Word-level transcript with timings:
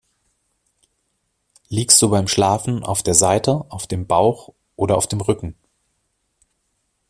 Liegst 1.69 2.01
du 2.01 2.09
beim 2.09 2.27
Schlafen 2.27 2.81
auf 2.83 3.03
der 3.03 3.13
Seite, 3.13 3.65
auf 3.69 3.85
dem 3.85 4.07
Bauch 4.07 4.51
oder 4.75 4.97
auf 4.97 5.05
dem 5.05 5.21
Rücken? 5.21 5.55